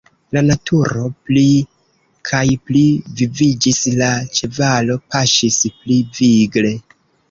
[0.35, 1.43] La naturo pli
[2.31, 2.83] kaj pli
[3.21, 6.79] viviĝis, la ĉevalo paŝis pli vigle.